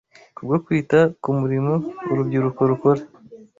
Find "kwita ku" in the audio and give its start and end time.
0.65-1.29